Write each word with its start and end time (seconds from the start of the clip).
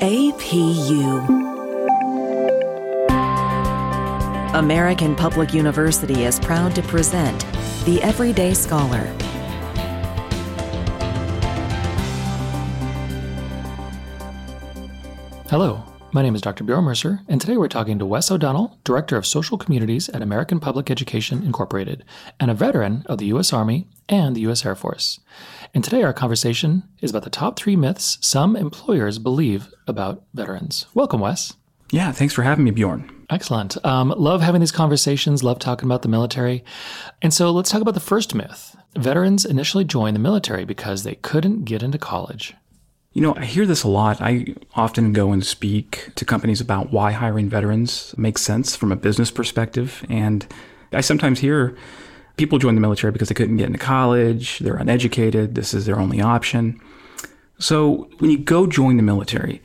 APU. 0.00 1.26
American 4.54 5.16
Public 5.16 5.52
University 5.52 6.22
is 6.22 6.38
proud 6.38 6.72
to 6.76 6.82
present 6.82 7.44
The 7.84 8.00
Everyday 8.02 8.54
Scholar. 8.54 9.04
Hello, 15.50 15.82
my 16.12 16.22
name 16.22 16.34
is 16.34 16.40
Dr. 16.40 16.64
Bjorn 16.64 16.84
Mercer, 16.84 17.20
and 17.28 17.40
today 17.40 17.56
we're 17.56 17.68
talking 17.68 17.98
to 17.98 18.06
Wes 18.06 18.30
O'Donnell, 18.30 18.78
Director 18.82 19.16
of 19.16 19.26
Social 19.26 19.58
Communities 19.58 20.08
at 20.08 20.22
American 20.22 20.58
Public 20.58 20.90
Education 20.90 21.42
Incorporated, 21.42 22.02
and 22.40 22.50
a 22.50 22.54
veteran 22.54 23.02
of 23.06 23.18
the 23.18 23.26
U.S. 23.26 23.52
Army 23.52 23.86
and 24.08 24.34
the 24.34 24.40
U.S. 24.42 24.64
Air 24.64 24.74
Force. 24.74 25.20
And 25.74 25.84
today 25.84 26.02
our 26.02 26.14
conversation 26.14 26.84
is 27.02 27.10
about 27.10 27.24
the 27.24 27.30
top 27.30 27.58
three 27.58 27.76
myths 27.76 28.16
some 28.22 28.56
employers 28.56 29.18
believe 29.18 29.68
about 29.86 30.22
veterans. 30.32 30.86
Welcome, 30.94 31.20
Wes. 31.20 31.54
Yeah, 31.90 32.12
thanks 32.12 32.32
for 32.32 32.42
having 32.42 32.64
me, 32.64 32.70
Bjorn. 32.70 33.26
Excellent. 33.28 33.84
Um, 33.84 34.08
love 34.16 34.40
having 34.40 34.60
these 34.60 34.72
conversations, 34.72 35.44
love 35.44 35.58
talking 35.58 35.86
about 35.86 36.00
the 36.00 36.08
military. 36.08 36.64
And 37.20 37.34
so 37.34 37.50
let's 37.50 37.70
talk 37.70 37.82
about 37.82 37.94
the 37.94 38.00
first 38.00 38.34
myth. 38.34 38.74
Veterans 38.96 39.44
initially 39.44 39.84
joined 39.84 40.16
the 40.16 40.20
military 40.20 40.64
because 40.64 41.02
they 41.02 41.16
couldn't 41.16 41.64
get 41.64 41.82
into 41.82 41.98
college. 41.98 42.54
You 43.12 43.22
know, 43.22 43.34
I 43.36 43.44
hear 43.44 43.66
this 43.66 43.84
a 43.84 43.88
lot. 43.88 44.20
I 44.20 44.54
often 44.74 45.12
go 45.12 45.32
and 45.32 45.44
speak 45.44 46.10
to 46.14 46.24
companies 46.24 46.60
about 46.60 46.92
why 46.92 47.12
hiring 47.12 47.48
veterans 47.48 48.14
makes 48.18 48.42
sense 48.42 48.76
from 48.76 48.92
a 48.92 48.96
business 48.96 49.30
perspective. 49.30 50.04
And 50.10 50.46
I 50.92 51.00
sometimes 51.00 51.40
hear 51.40 51.76
people 52.36 52.58
join 52.58 52.74
the 52.74 52.80
military 52.80 53.10
because 53.10 53.28
they 53.28 53.34
couldn't 53.34 53.56
get 53.56 53.66
into 53.66 53.78
college, 53.78 54.58
they're 54.60 54.76
uneducated, 54.76 55.54
this 55.54 55.74
is 55.74 55.86
their 55.86 55.98
only 55.98 56.20
option. 56.20 56.80
So 57.58 58.08
when 58.18 58.30
you 58.30 58.38
go 58.38 58.66
join 58.66 58.96
the 58.96 59.02
military, 59.02 59.60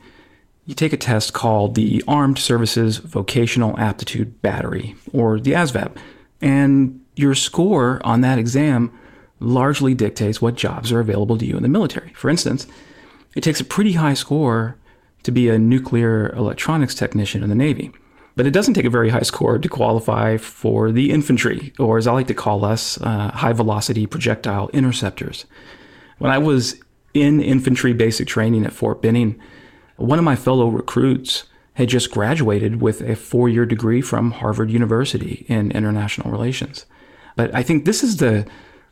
you 0.66 0.74
take 0.74 0.92
a 0.92 0.96
test 0.96 1.32
called 1.34 1.74
the 1.74 2.02
Armed 2.08 2.38
Services 2.38 2.96
Vocational 2.96 3.78
Aptitude 3.78 4.40
Battery, 4.42 4.96
or 5.12 5.38
the 5.38 5.52
ASVAB, 5.52 5.96
and 6.40 7.00
your 7.14 7.34
score 7.34 8.00
on 8.04 8.22
that 8.22 8.38
exam 8.38 8.90
largely 9.38 9.94
dictates 9.94 10.40
what 10.42 10.56
jobs 10.56 10.90
are 10.90 11.00
available 11.00 11.38
to 11.38 11.46
you 11.46 11.56
in 11.56 11.62
the 11.62 11.68
military. 11.68 12.12
For 12.14 12.30
instance, 12.30 12.66
it 13.34 13.42
takes 13.42 13.60
a 13.60 13.64
pretty 13.64 13.92
high 13.92 14.14
score 14.14 14.76
to 15.22 15.32
be 15.32 15.48
a 15.48 15.58
nuclear 15.58 16.28
electronics 16.34 16.94
technician 16.94 17.42
in 17.42 17.48
the 17.48 17.54
Navy. 17.54 17.90
But 18.36 18.46
it 18.46 18.50
doesn't 18.50 18.74
take 18.74 18.84
a 18.84 18.90
very 18.90 19.10
high 19.10 19.22
score 19.22 19.58
to 19.58 19.68
qualify 19.68 20.36
for 20.36 20.90
the 20.90 21.10
infantry, 21.10 21.72
or 21.78 21.98
as 21.98 22.06
I 22.06 22.12
like 22.12 22.26
to 22.28 22.34
call 22.34 22.64
us, 22.64 23.00
uh, 23.00 23.30
high 23.30 23.52
velocity 23.52 24.06
projectile 24.06 24.70
interceptors. 24.72 25.46
When 26.18 26.30
I 26.30 26.38
was 26.38 26.76
in 27.12 27.40
infantry 27.40 27.92
basic 27.92 28.26
training 28.26 28.64
at 28.64 28.72
Fort 28.72 29.00
Benning, 29.00 29.38
one 29.96 30.18
of 30.18 30.24
my 30.24 30.34
fellow 30.34 30.68
recruits 30.68 31.44
had 31.74 31.88
just 31.88 32.10
graduated 32.10 32.80
with 32.80 33.00
a 33.02 33.14
four 33.14 33.48
year 33.48 33.66
degree 33.66 34.00
from 34.00 34.32
Harvard 34.32 34.70
University 34.70 35.44
in 35.48 35.70
international 35.72 36.30
relations. 36.30 36.86
But 37.36 37.54
I 37.54 37.62
think 37.62 37.84
this 37.84 38.02
is 38.02 38.16
the 38.16 38.46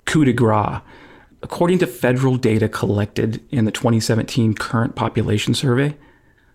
coup 0.05 0.25
de 0.25 0.33
grace. 0.33 0.81
According 1.43 1.79
to 1.81 1.87
federal 1.87 2.37
data 2.37 2.69
collected 2.69 3.43
in 3.51 3.65
the 3.65 3.73
2017 3.73 4.55
Current 4.55 4.95
Population 4.95 5.55
Survey, 5.55 5.97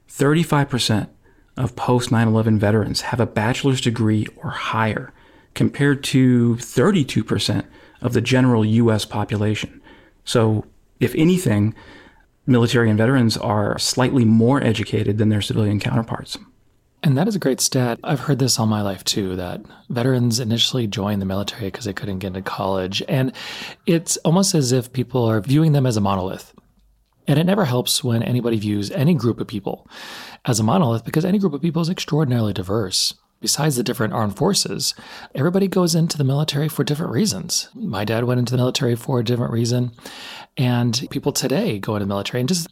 35% 0.10 1.10
of 1.58 1.76
post 1.76 2.12
9 2.12 2.28
11 2.28 2.58
veterans 2.60 3.02
have 3.02 3.20
a 3.20 3.26
bachelor's 3.26 3.82
degree 3.82 4.28
or 4.38 4.52
higher, 4.52 5.12
compared 5.54 6.04
to 6.06 6.56
32% 6.56 7.66
of 8.02 8.14
the 8.14 8.22
general 8.22 8.64
U.S. 8.64 9.06
population. 9.06 9.82
So, 10.24 10.66
if 11.00 11.14
anything, 11.16 11.74
military 12.46 12.90
and 12.90 12.98
veterans 12.98 13.38
are 13.38 13.78
slightly 13.80 14.24
more 14.24 14.64
educated 14.64 15.18
than 15.18 15.30
their 15.30 15.42
civilian 15.42 15.80
counterparts. 15.80 16.38
And 17.04 17.18
that 17.18 17.28
is 17.28 17.36
a 17.36 17.40
great 17.40 17.62
stat. 17.62 18.00
I've 18.04 18.22
heard 18.22 18.40
this 18.40 18.60
all 18.60 18.66
my 18.66 18.82
life 18.82 19.04
too 19.04 19.36
that 19.36 19.62
veterans 19.90 20.40
initially 20.40 20.88
joined 20.88 21.22
the 21.22 21.26
military 21.26 21.68
because 21.68 21.86
they 21.86 21.94
couldn't 21.94 22.20
get 22.20 22.28
into 22.28 22.42
college. 22.42 23.04
And 23.08 23.34
it's 23.86 24.18
almost 24.18 24.56
as 24.56 24.72
if 24.72 24.92
people 24.92 25.24
are 25.26 25.40
viewing 25.40 25.74
them 25.74 25.86
as 25.86 25.96
a 25.96 26.02
monolith. 26.02 26.54
And 27.28 27.38
it 27.38 27.44
never 27.44 27.66
helps 27.66 28.04
when 28.04 28.24
anybody 28.24 28.58
views 28.58 28.90
any 28.92 29.14
group 29.14 29.40
of 29.40 29.48
people 29.48 29.88
as 30.46 30.60
a 30.60 30.64
monolith 30.64 31.04
because 31.04 31.26
any 31.26 31.40
group 31.40 31.54
of 31.54 31.62
people 31.62 31.82
is 31.82 31.90
extraordinarily 31.90 32.54
diverse. 32.54 33.14
Besides 33.40 33.76
the 33.76 33.84
different 33.84 34.14
armed 34.14 34.36
forces, 34.36 34.96
everybody 35.36 35.68
goes 35.68 35.94
into 35.94 36.18
the 36.18 36.24
military 36.24 36.68
for 36.68 36.84
different 36.84 37.12
reasons. 37.12 37.70
My 37.76 38.04
dad 38.04 38.24
went 38.24 38.40
into 38.40 38.52
the 38.52 38.58
military 38.58 38.96
for 38.96 39.20
a 39.20 39.24
different 39.24 39.54
reason, 39.54 39.92
and 40.58 41.06
people 41.12 41.32
today 41.32 41.78
go 41.78 41.96
into 41.96 42.06
the 42.06 42.10
military 42.10 42.42
and 42.42 42.50
just 42.50 42.68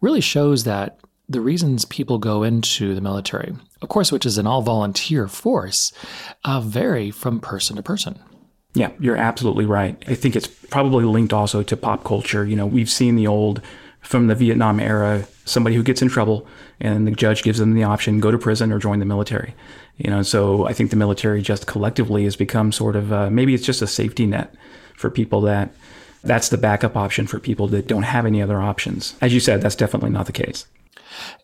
really 0.00 0.20
shows 0.20 0.64
that 0.64 0.98
the 1.30 1.40
reasons 1.40 1.84
people 1.84 2.18
go 2.18 2.42
into 2.42 2.92
the 2.94 3.00
military, 3.00 3.54
of 3.80 3.88
course, 3.88 4.10
which 4.10 4.26
is 4.26 4.36
an 4.36 4.48
all 4.48 4.62
volunteer 4.62 5.28
force, 5.28 5.92
uh, 6.44 6.60
vary 6.60 7.12
from 7.12 7.38
person 7.38 7.76
to 7.76 7.82
person. 7.82 8.18
Yeah, 8.74 8.90
you're 8.98 9.16
absolutely 9.16 9.64
right. 9.64 10.02
I 10.08 10.14
think 10.14 10.34
it's 10.34 10.48
probably 10.48 11.04
linked 11.04 11.32
also 11.32 11.62
to 11.62 11.76
pop 11.76 12.04
culture. 12.04 12.44
You 12.44 12.56
know, 12.56 12.66
we've 12.66 12.90
seen 12.90 13.14
the 13.14 13.28
old 13.28 13.62
from 14.00 14.26
the 14.26 14.34
Vietnam 14.34 14.80
era, 14.80 15.26
somebody 15.44 15.76
who 15.76 15.82
gets 15.82 16.02
in 16.02 16.08
trouble 16.08 16.46
and 16.80 17.06
the 17.06 17.12
judge 17.12 17.42
gives 17.42 17.58
them 17.58 17.74
the 17.74 17.84
option 17.84 18.18
go 18.18 18.30
to 18.30 18.38
prison 18.38 18.72
or 18.72 18.78
join 18.78 18.98
the 18.98 19.04
military. 19.04 19.54
You 19.98 20.10
know, 20.10 20.22
so 20.22 20.66
I 20.66 20.72
think 20.72 20.90
the 20.90 20.96
military 20.96 21.42
just 21.42 21.66
collectively 21.66 22.24
has 22.24 22.34
become 22.34 22.72
sort 22.72 22.96
of 22.96 23.12
uh, 23.12 23.30
maybe 23.30 23.54
it's 23.54 23.64
just 23.64 23.82
a 23.82 23.86
safety 23.86 24.26
net 24.26 24.54
for 24.96 25.10
people 25.10 25.42
that 25.42 25.72
that's 26.24 26.48
the 26.48 26.58
backup 26.58 26.96
option 26.96 27.26
for 27.26 27.38
people 27.38 27.68
that 27.68 27.86
don't 27.86 28.02
have 28.02 28.26
any 28.26 28.42
other 28.42 28.60
options. 28.60 29.14
As 29.20 29.32
you 29.32 29.40
said, 29.40 29.62
that's 29.62 29.76
definitely 29.76 30.10
not 30.10 30.26
the 30.26 30.32
case. 30.32 30.66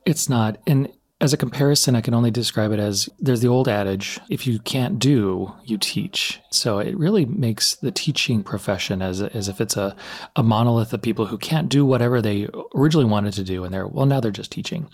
It's 0.05 0.29
not. 0.29 0.59
And 0.67 0.93
as 1.21 1.33
a 1.33 1.39
comparison, 1.39 1.97
I 1.97 2.03
can 2.03 2.13
only 2.13 2.31
describe 2.31 2.73
it 2.73 2.79
as 2.79 3.09
there's 3.19 3.41
the 3.41 3.49
old 3.49 3.69
adage 3.69 4.21
if 4.29 4.47
you 4.47 4.59
can't 4.59 4.99
do, 4.99 5.51
you 5.65 5.79
teach. 5.79 6.41
So 6.51 6.79
it 6.79 6.97
really 6.99 7.25
makes 7.25 7.77
the 7.77 7.91
teaching 7.91 8.43
profession 8.43 9.01
as, 9.01 9.23
as 9.23 9.49
if 9.49 9.61
it's 9.61 9.79
a, 9.79 9.97
a 10.37 10.43
monolith 10.43 10.93
of 10.93 11.01
people 11.01 11.27
who 11.27 11.39
can't 11.39 11.71
do 11.71 11.87
whatever 11.87 12.21
they 12.21 12.49
originally 12.75 13.07
wanted 13.07 13.33
to 13.35 13.45
do. 13.45 13.65
And 13.65 13.73
they're, 13.73 13.87
well, 13.87 14.05
now 14.05 14.21
they're 14.21 14.31
just 14.31 14.53
teaching. 14.53 14.91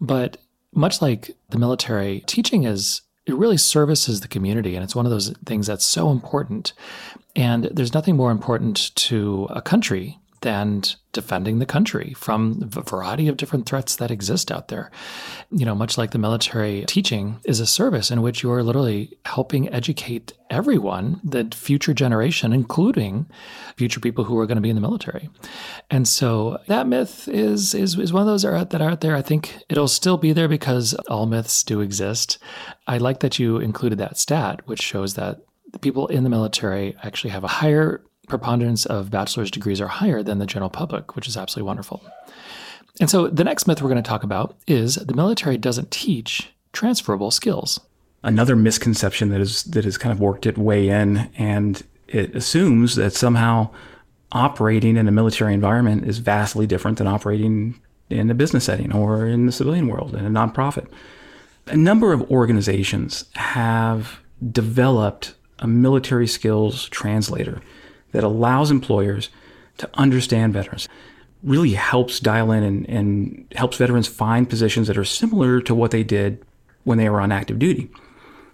But 0.00 0.38
much 0.72 1.02
like 1.02 1.36
the 1.50 1.58
military, 1.58 2.20
teaching 2.26 2.64
is 2.64 3.02
it 3.26 3.36
really 3.36 3.58
services 3.58 4.20
the 4.20 4.28
community. 4.28 4.74
And 4.74 4.82
it's 4.82 4.96
one 4.96 5.04
of 5.04 5.10
those 5.10 5.34
things 5.44 5.66
that's 5.66 5.84
so 5.84 6.10
important. 6.10 6.72
And 7.36 7.64
there's 7.64 7.92
nothing 7.92 8.16
more 8.16 8.30
important 8.30 8.94
to 8.96 9.46
a 9.50 9.60
country 9.60 10.18
than 10.42 10.82
defending 11.12 11.58
the 11.58 11.66
country 11.66 12.14
from 12.16 12.70
a 12.76 12.82
variety 12.82 13.28
of 13.28 13.36
different 13.36 13.66
threats 13.66 13.96
that 13.96 14.10
exist 14.10 14.50
out 14.50 14.68
there. 14.68 14.90
You 15.50 15.66
know, 15.66 15.74
much 15.74 15.98
like 15.98 16.12
the 16.12 16.18
military, 16.18 16.84
teaching 16.86 17.40
is 17.44 17.60
a 17.60 17.66
service 17.66 18.10
in 18.10 18.22
which 18.22 18.42
you 18.42 18.50
are 18.52 18.62
literally 18.62 19.18
helping 19.24 19.68
educate 19.72 20.32
everyone, 20.48 21.20
the 21.24 21.48
future 21.52 21.92
generation, 21.92 22.52
including 22.52 23.26
future 23.76 24.00
people 24.00 24.24
who 24.24 24.38
are 24.38 24.46
going 24.46 24.56
to 24.56 24.62
be 24.62 24.70
in 24.70 24.76
the 24.76 24.80
military. 24.80 25.28
And 25.90 26.06
so 26.06 26.58
that 26.68 26.86
myth 26.86 27.28
is 27.28 27.74
is, 27.74 27.98
is 27.98 28.12
one 28.12 28.22
of 28.22 28.26
those 28.26 28.42
that 28.42 28.52
are, 28.52 28.64
that 28.64 28.80
are 28.80 28.90
out 28.90 29.00
there. 29.00 29.16
I 29.16 29.22
think 29.22 29.62
it'll 29.68 29.88
still 29.88 30.16
be 30.16 30.32
there 30.32 30.48
because 30.48 30.94
all 31.08 31.26
myths 31.26 31.62
do 31.62 31.80
exist. 31.80 32.38
I 32.86 32.98
like 32.98 33.20
that 33.20 33.38
you 33.38 33.58
included 33.58 33.98
that 33.98 34.18
stat, 34.18 34.66
which 34.66 34.82
shows 34.82 35.14
that 35.14 35.40
the 35.72 35.78
people 35.78 36.06
in 36.08 36.24
the 36.24 36.30
military 36.30 36.96
actually 37.02 37.30
have 37.30 37.44
a 37.44 37.48
higher 37.48 38.02
preponderance 38.30 38.86
of 38.86 39.10
bachelor's 39.10 39.50
degrees 39.50 39.80
are 39.80 39.88
higher 39.88 40.22
than 40.22 40.38
the 40.38 40.46
general 40.46 40.70
public, 40.70 41.14
which 41.16 41.28
is 41.28 41.36
absolutely 41.36 41.66
wonderful. 41.66 42.02
And 43.00 43.10
so 43.10 43.28
the 43.28 43.44
next 43.44 43.66
myth 43.66 43.82
we're 43.82 43.90
going 43.90 44.02
to 44.02 44.08
talk 44.08 44.22
about 44.22 44.56
is 44.66 44.94
the 44.96 45.14
military 45.14 45.58
doesn't 45.58 45.90
teach 45.90 46.50
transferable 46.72 47.30
skills. 47.30 47.80
Another 48.22 48.56
misconception 48.56 49.30
that 49.30 49.40
is 49.40 49.64
that 49.64 49.84
has 49.84 49.98
kind 49.98 50.12
of 50.12 50.20
worked 50.20 50.46
its 50.46 50.58
way 50.58 50.88
in 50.88 51.30
and 51.36 51.82
it 52.08 52.34
assumes 52.34 52.96
that 52.96 53.14
somehow 53.14 53.70
operating 54.32 54.96
in 54.96 55.08
a 55.08 55.12
military 55.12 55.54
environment 55.54 56.04
is 56.04 56.18
vastly 56.18 56.66
different 56.66 56.98
than 56.98 57.06
operating 57.06 57.80
in 58.10 58.30
a 58.30 58.34
business 58.34 58.64
setting 58.64 58.92
or 58.92 59.26
in 59.26 59.46
the 59.46 59.52
civilian 59.52 59.86
world 59.86 60.14
in 60.14 60.24
a 60.24 60.30
nonprofit. 60.30 60.86
A 61.68 61.76
number 61.76 62.12
of 62.12 62.28
organizations 62.30 63.24
have 63.34 64.20
developed 64.52 65.34
a 65.60 65.66
military 65.66 66.26
skills 66.26 66.88
translator 66.88 67.60
that 68.12 68.24
allows 68.24 68.70
employers 68.70 69.30
to 69.78 69.88
understand 69.94 70.52
veterans 70.52 70.88
really 71.42 71.72
helps 71.72 72.20
dial 72.20 72.52
in 72.52 72.62
and, 72.62 72.88
and 72.88 73.46
helps 73.56 73.78
veterans 73.78 74.06
find 74.06 74.50
positions 74.50 74.86
that 74.88 74.98
are 74.98 75.04
similar 75.04 75.60
to 75.60 75.74
what 75.74 75.90
they 75.90 76.02
did 76.02 76.44
when 76.84 76.98
they 76.98 77.08
were 77.08 77.20
on 77.20 77.32
active 77.32 77.58
duty. 77.58 77.90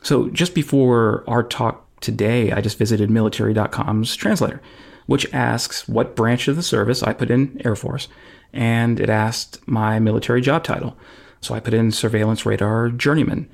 So 0.02 0.28
just 0.28 0.54
before 0.54 1.24
our 1.26 1.42
talk 1.42 1.84
today, 2.00 2.52
I 2.52 2.60
just 2.60 2.78
visited 2.78 3.10
military.com's 3.10 4.14
translator, 4.14 4.60
which 5.06 5.32
asks 5.32 5.88
what 5.88 6.14
branch 6.14 6.48
of 6.48 6.56
the 6.56 6.62
service 6.62 7.02
I 7.02 7.12
put 7.12 7.30
in 7.30 7.60
Air 7.64 7.76
Force, 7.76 8.08
and 8.52 9.00
it 9.00 9.10
asked 9.10 9.66
my 9.66 9.98
military 9.98 10.40
job 10.40 10.62
title. 10.62 10.96
So 11.40 11.54
I 11.54 11.60
put 11.60 11.74
in 11.74 11.90
surveillance 11.90 12.46
radar 12.46 12.90
journeyman. 12.90 13.48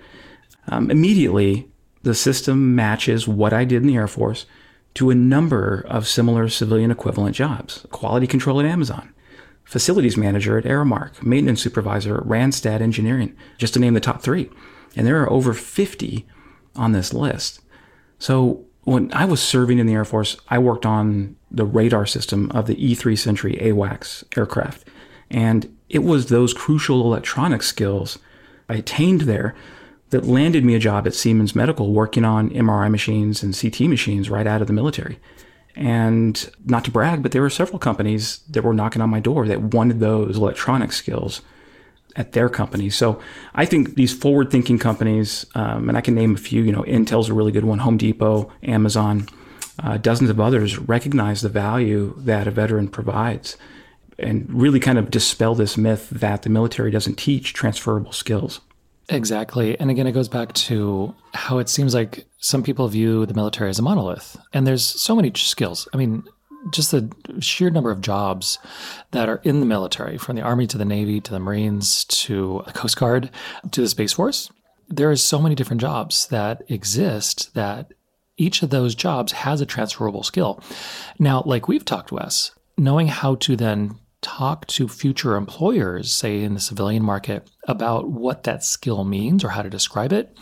Um, 0.68 0.90
immediately, 0.90 1.68
the 2.02 2.14
system 2.14 2.74
matches 2.74 3.26
what 3.26 3.52
I 3.52 3.64
did 3.64 3.82
in 3.82 3.88
the 3.88 3.96
Air 3.96 4.08
Force 4.08 4.46
to 4.94 5.10
a 5.10 5.14
number 5.14 5.84
of 5.88 6.06
similar 6.06 6.48
civilian 6.48 6.90
equivalent 6.90 7.34
jobs 7.34 7.86
quality 7.90 8.26
control 8.26 8.60
at 8.60 8.66
Amazon, 8.66 9.12
facilities 9.64 10.16
manager 10.16 10.58
at 10.58 10.64
Aramark, 10.64 11.22
maintenance 11.22 11.62
supervisor 11.62 12.18
at 12.18 12.24
Randstad 12.24 12.80
Engineering, 12.80 13.34
just 13.58 13.74
to 13.74 13.80
name 13.80 13.94
the 13.94 14.00
top 14.00 14.22
three. 14.22 14.50
And 14.96 15.06
there 15.06 15.22
are 15.22 15.32
over 15.32 15.54
50 15.54 16.26
on 16.76 16.92
this 16.92 17.12
list. 17.14 17.60
So 18.18 18.64
when 18.84 19.12
I 19.12 19.24
was 19.24 19.40
serving 19.40 19.78
in 19.78 19.86
the 19.86 19.94
Air 19.94 20.04
Force, 20.04 20.36
I 20.48 20.58
worked 20.58 20.84
on 20.84 21.36
the 21.50 21.64
radar 21.64 22.06
system 22.06 22.50
of 22.50 22.66
the 22.66 22.76
E3 22.76 23.18
Sentry 23.18 23.56
AWACS 23.56 24.24
aircraft. 24.36 24.86
And 25.30 25.74
it 25.88 26.00
was 26.00 26.26
those 26.26 26.52
crucial 26.52 27.00
electronic 27.02 27.62
skills 27.62 28.18
I 28.68 28.74
attained 28.74 29.22
there 29.22 29.54
that 30.12 30.26
landed 30.26 30.62
me 30.62 30.74
a 30.74 30.78
job 30.78 31.06
at 31.06 31.14
Siemens 31.14 31.56
Medical 31.56 31.90
working 31.92 32.24
on 32.24 32.50
MRI 32.50 32.90
machines 32.90 33.42
and 33.42 33.58
CT 33.58 33.88
machines 33.88 34.28
right 34.28 34.46
out 34.46 34.60
of 34.60 34.66
the 34.66 34.72
military. 34.72 35.18
And 35.74 36.50
not 36.66 36.84
to 36.84 36.90
brag, 36.90 37.22
but 37.22 37.32
there 37.32 37.40
were 37.40 37.48
several 37.48 37.78
companies 37.78 38.40
that 38.50 38.62
were 38.62 38.74
knocking 38.74 39.00
on 39.00 39.08
my 39.08 39.20
door 39.20 39.46
that 39.48 39.74
wanted 39.74 40.00
those 40.00 40.36
electronic 40.36 40.92
skills 40.92 41.40
at 42.14 42.32
their 42.32 42.50
company. 42.50 42.90
So 42.90 43.22
I 43.54 43.64
think 43.64 43.94
these 43.94 44.12
forward 44.12 44.50
thinking 44.50 44.78
companies, 44.78 45.46
um, 45.54 45.88
and 45.88 45.96
I 45.96 46.02
can 46.02 46.14
name 46.14 46.34
a 46.34 46.38
few, 46.38 46.62
you 46.62 46.72
know, 46.72 46.82
Intel's 46.82 47.30
a 47.30 47.34
really 47.34 47.52
good 47.52 47.64
one, 47.64 47.78
Home 47.78 47.96
Depot, 47.96 48.52
Amazon, 48.62 49.26
uh, 49.82 49.96
dozens 49.96 50.28
of 50.28 50.38
others 50.38 50.78
recognize 50.78 51.40
the 51.40 51.48
value 51.48 52.14
that 52.18 52.46
a 52.46 52.50
veteran 52.50 52.88
provides 52.88 53.56
and 54.18 54.46
really 54.52 54.78
kind 54.78 54.98
of 54.98 55.10
dispel 55.10 55.54
this 55.54 55.78
myth 55.78 56.10
that 56.10 56.42
the 56.42 56.50
military 56.50 56.90
doesn't 56.90 57.16
teach 57.16 57.54
transferable 57.54 58.12
skills. 58.12 58.60
Exactly. 59.08 59.78
And 59.78 59.90
again, 59.90 60.06
it 60.06 60.12
goes 60.12 60.28
back 60.28 60.52
to 60.54 61.14
how 61.34 61.58
it 61.58 61.68
seems 61.68 61.94
like 61.94 62.26
some 62.38 62.62
people 62.62 62.88
view 62.88 63.26
the 63.26 63.34
military 63.34 63.70
as 63.70 63.78
a 63.78 63.82
monolith. 63.82 64.36
And 64.52 64.66
there's 64.66 64.84
so 64.84 65.14
many 65.16 65.32
skills. 65.34 65.88
I 65.92 65.96
mean, 65.96 66.24
just 66.72 66.92
the 66.92 67.10
sheer 67.40 67.70
number 67.70 67.90
of 67.90 68.00
jobs 68.00 68.58
that 69.10 69.28
are 69.28 69.40
in 69.42 69.60
the 69.60 69.66
military, 69.66 70.18
from 70.18 70.36
the 70.36 70.42
Army 70.42 70.66
to 70.68 70.78
the 70.78 70.84
Navy 70.84 71.20
to 71.20 71.32
the 71.32 71.40
Marines 71.40 72.04
to 72.04 72.62
the 72.66 72.72
Coast 72.72 72.96
Guard 72.96 73.30
to 73.70 73.80
the 73.80 73.88
Space 73.88 74.12
Force. 74.12 74.50
There 74.88 75.10
is 75.10 75.22
so 75.22 75.40
many 75.40 75.54
different 75.54 75.80
jobs 75.80 76.28
that 76.28 76.62
exist 76.68 77.54
that 77.54 77.92
each 78.36 78.62
of 78.62 78.70
those 78.70 78.94
jobs 78.94 79.32
has 79.32 79.60
a 79.60 79.66
transferable 79.66 80.22
skill. 80.22 80.62
Now, 81.18 81.42
like 81.44 81.68
we've 81.68 81.84
talked, 81.84 82.12
Wes, 82.12 82.52
knowing 82.78 83.08
how 83.08 83.34
to 83.36 83.56
then 83.56 83.98
talk 84.22 84.66
to 84.68 84.88
future 84.88 85.36
employers, 85.36 86.12
say 86.12 86.42
in 86.42 86.54
the 86.54 86.60
civilian 86.60 87.02
market, 87.02 87.50
about 87.68 88.08
what 88.08 88.44
that 88.44 88.64
skill 88.64 89.04
means 89.04 89.44
or 89.44 89.50
how 89.50 89.62
to 89.62 89.68
describe 89.68 90.12
it 90.12 90.36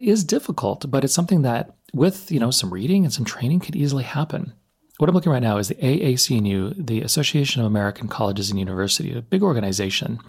is 0.00 0.24
difficult, 0.24 0.90
but 0.90 1.04
it's 1.04 1.14
something 1.14 1.42
that 1.42 1.76
with, 1.92 2.30
you 2.30 2.40
know, 2.40 2.50
some 2.50 2.72
reading 2.72 3.04
and 3.04 3.12
some 3.12 3.24
training 3.24 3.60
could 3.60 3.76
easily 3.76 4.04
happen. 4.04 4.52
What 4.98 5.10
I'm 5.10 5.14
looking 5.14 5.32
right 5.32 5.42
now 5.42 5.58
is 5.58 5.68
the 5.68 5.74
AAC&U, 5.74 6.70
the 6.70 7.02
Association 7.02 7.60
of 7.60 7.66
American 7.66 8.08
Colleges 8.08 8.48
and 8.48 8.58
Universities, 8.58 9.16
a 9.16 9.22
big 9.22 9.42
organization, 9.42 10.20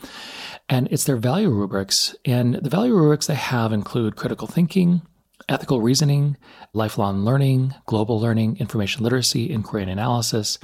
and 0.67 0.89
it's 0.91 1.05
their 1.05 1.15
value 1.15 1.49
rubrics. 1.49 2.15
And 2.25 2.55
the 2.55 2.69
value 2.69 2.93
rubrics 2.93 3.27
they 3.27 3.35
have 3.35 3.71
include 3.71 4.17
critical 4.17 4.47
thinking, 4.47 5.03
ethical 5.49 5.81
reasoning, 5.81 6.35
lifelong 6.73 7.23
learning, 7.23 7.73
global 7.85 8.19
learning, 8.19 8.57
information 8.57 9.03
literacy, 9.03 9.51
inquiry 9.51 9.83
and 9.83 9.91
analysis, 9.91 10.57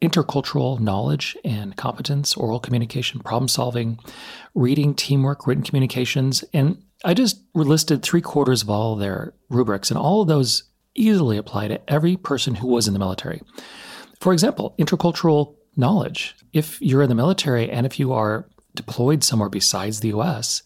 intercultural 0.00 0.78
knowledge 0.78 1.36
and 1.44 1.76
competence, 1.76 2.36
oral 2.36 2.60
communication, 2.60 3.20
problem 3.20 3.48
solving, 3.48 3.98
reading, 4.54 4.94
teamwork, 4.94 5.46
written 5.46 5.64
communications. 5.64 6.44
And 6.52 6.82
I 7.04 7.14
just 7.14 7.42
listed 7.54 8.02
three 8.02 8.20
quarters 8.20 8.62
of 8.62 8.70
all 8.70 8.94
their 8.94 9.32
rubrics, 9.48 9.90
and 9.90 9.98
all 9.98 10.22
of 10.22 10.28
those 10.28 10.64
easily 10.94 11.36
apply 11.36 11.68
to 11.68 11.90
every 11.90 12.16
person 12.16 12.56
who 12.56 12.68
was 12.68 12.86
in 12.86 12.92
the 12.92 12.98
military. 12.98 13.40
For 14.20 14.32
example, 14.32 14.74
intercultural 14.78 15.54
knowledge. 15.76 16.36
If 16.52 16.80
you're 16.82 17.02
in 17.02 17.08
the 17.08 17.14
military 17.14 17.70
and 17.70 17.86
if 17.86 17.98
you 17.98 18.12
are 18.12 18.48
deployed 18.74 19.24
somewhere 19.24 19.48
besides 19.48 20.00
the 20.00 20.08
US, 20.08 20.62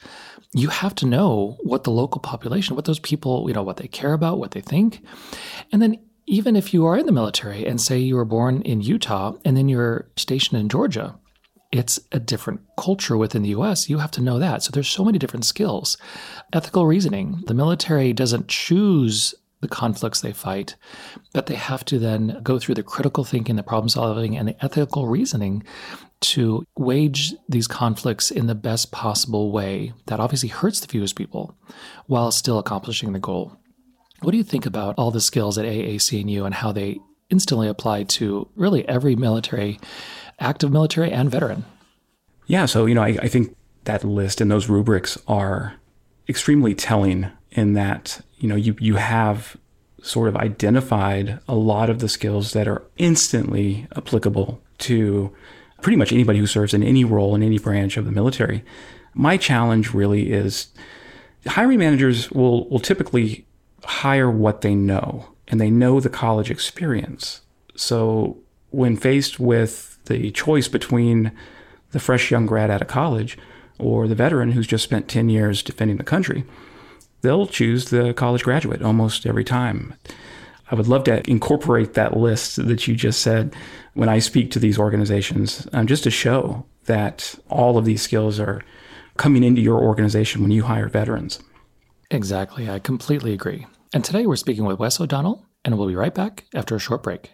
you 0.55 0.69
have 0.69 0.95
to 0.95 1.07
know 1.07 1.59
what 1.63 1.85
the 1.85 1.91
local 1.91 2.21
population, 2.21 2.77
what 2.77 2.85
those 2.85 3.01
people, 3.01 3.45
you 3.49 3.55
know, 3.55 3.63
what 3.63 3.77
they 3.77 3.89
care 3.89 4.13
about, 4.13 4.39
what 4.39 4.53
they 4.53 4.61
think. 4.61 5.05
And 5.73 5.83
then 5.83 5.99
even 6.27 6.57
if 6.57 6.73
you 6.73 6.87
are 6.87 6.97
in 6.97 7.07
the 7.07 7.13
military 7.13 7.67
and 7.67 7.81
say 7.81 7.99
you 7.99 8.17
were 8.17 8.25
born 8.25 8.63
in 8.63 8.81
Utah 8.81 9.35
and 9.45 9.57
then 9.57 9.69
you're 9.69 10.09
stationed 10.17 10.61
in 10.61 10.69
Georgia, 10.69 11.19
it's 11.73 11.99
a 12.13 12.21
different 12.21 12.61
culture 12.79 13.17
within 13.17 13.43
the 13.43 13.49
US. 13.51 13.91
You 13.91 13.99
have 13.99 14.13
to 14.13 14.23
know 14.23 14.39
that. 14.39 14.63
So 14.63 14.71
there's 14.71 14.89
so 14.89 15.05
many 15.05 15.19
different 15.19 15.45
skills. 15.45 15.97
Ethical 16.53 16.87
reasoning. 16.87 17.43
The 17.47 17.55
military 17.55 18.13
doesn't 18.13 18.47
choose 18.47 19.35
the 19.61 19.69
conflicts 19.69 20.21
they 20.21 20.33
fight, 20.33 20.77
but 21.33 21.47
they 21.47 21.55
have 21.55 21.85
to 21.87 21.99
then 21.99 22.39
go 22.43 22.59
through 22.59 22.77
the 22.77 22.83
critical 22.83 23.25
thinking, 23.25 23.57
the 23.57 23.63
problem 23.63 23.89
solving, 23.89 24.37
and 24.37 24.47
the 24.47 24.65
ethical 24.65 25.09
reasoning 25.09 25.65
to 26.25 26.65
wage 26.77 27.35
these 27.49 27.67
conflicts 27.67 28.31
in 28.31 28.47
the 28.47 28.55
best 28.55 28.91
possible 28.91 29.53
way 29.53 29.93
that 30.07 30.21
obviously 30.21 30.49
hurts 30.49 30.81
the 30.81 30.89
fewest 30.89 31.17
people 31.17 31.55
while 32.07 32.33
still 32.33 32.59
accomplishing 32.59 33.13
the 33.13 33.19
goal. 33.19 33.59
What 34.23 34.31
do 34.31 34.39
you 34.39 34.45
think 34.45 34.65
about 34.65 34.95
all 34.97 35.11
the 35.11 35.21
skills 35.21 35.59
at 35.59 35.67
AAC&U 35.67 36.47
and 36.47 36.55
how 36.55 36.73
they 36.73 36.99
instantly 37.29 37.69
apply 37.69 38.05
to 38.05 38.49
really 38.57 38.89
every 38.89 39.17
military, 39.17 39.79
active 40.41 40.73
military 40.73 41.13
and 41.13 41.31
veteran? 41.31 41.67
Yeah, 42.47 42.65
so, 42.65 42.87
you 42.87 42.95
know, 42.95 43.03
I, 43.03 43.19
I 43.21 43.29
think 43.29 43.55
that 43.85 44.03
list 44.03 44.41
and 44.41 44.51
those 44.51 44.69
rubrics 44.69 45.19
are 45.29 45.75
extremely 46.27 46.75
telling 46.75 47.31
in 47.51 47.75
that, 47.75 48.23
you 48.37 48.49
know, 48.49 48.57
you, 48.57 48.77
you 48.81 48.97
have 48.97 49.59
sort 50.03 50.29
of 50.29 50.37
identified 50.37 51.39
a 51.49 51.55
lot 51.55 51.91
of 51.91 51.99
the 51.99 52.09
skills 52.09 52.55
that 52.55 52.67
are 52.67 52.83
instantly 52.97 53.87
applicable 53.95 54.63
to 54.79 55.35
pretty 55.85 55.99
much 55.99 56.15
anybody 56.15 56.39
who 56.39 56.47
serves 56.47 56.73
in 56.73 56.83
any 56.83 57.05
role 57.05 57.35
in 57.35 57.43
any 57.43 57.59
branch 57.59 57.99
of 57.99 58.07
the 58.07 58.11
military. 58.11 58.65
My 59.13 59.37
challenge 59.37 59.93
really 59.93 60.33
is 60.33 60.69
hiring 61.47 61.79
managers 61.79 62.31
will, 62.31 62.67
will 62.71 62.81
typically 62.81 63.47
hire 63.85 64.31
what 64.31 64.63
they 64.63 64.75
know 64.75 65.29
and 65.47 65.61
they 65.61 65.71
know 65.71 66.01
the 66.01 66.09
college 66.09 66.51
experience. 66.51 67.43
So 67.77 68.39
when 68.71 68.97
faced 68.97 69.39
with 69.39 70.03
the 70.07 70.31
choice 70.31 70.69
between 70.69 71.33
the 71.91 72.01
fresh 72.01 72.31
young 72.31 72.47
grad 72.47 72.71
out 72.71 72.81
of 72.81 72.89
college 72.89 73.37
or 73.79 74.09
the 74.09 74.15
veteran 74.15 74.53
who's 74.53 74.67
just 74.67 74.85
spent 74.85 75.07
10 75.07 75.29
years 75.29 75.63
defending 75.63 75.99
the 75.99 76.03
country, 76.03 76.45
they'll 77.21 77.47
choose 77.47 77.91
the 77.91 78.15
college 78.15 78.43
graduate 78.43 78.81
almost 78.81 79.27
every 79.27 79.45
time. 79.45 79.95
I 80.75 80.77
would 80.77 80.89
love 80.89 81.05
to 81.05 81.23
incorporate 81.31 81.95
that 81.95 82.17
list 82.17 82.57
that 82.57 82.89
you 82.89 82.97
just 82.97 83.23
said 83.23 83.55
when 83.93 84.09
I 84.09 84.19
speak 84.19 84.51
to 84.51 84.59
these 84.59 84.77
organizations, 84.77 85.69
um, 85.73 85.87
just 85.87 86.03
to 86.03 86.11
show 86.11 86.67
that 86.87 87.37
all 87.49 87.79
of 87.79 87.85
these 87.85 88.03
skills 88.03 88.41
are 88.41 88.61
coming 89.17 89.45
into 89.45 89.61
your 89.61 89.79
organization 89.81 90.43
when 90.43 90.51
you 90.51 90.65
hire 90.65 90.89
veterans. 90.89 91.41
Exactly. 92.11 92.69
I 92.69 92.81
completely 92.81 93.33
agree. 93.33 93.69
And 93.93 94.05
today 94.05 94.27
we're 94.27 94.35
speaking 94.35 94.65
with 94.65 94.81
Wes 94.81 95.01
O'Donnell, 95.01 95.47
and 95.65 95.79
we'll 95.79 95.87
be 95.87 95.95
right 95.95 96.13
back 96.13 96.47
after 96.57 96.75
a 96.75 96.81
short 96.81 97.05
break. 97.05 97.31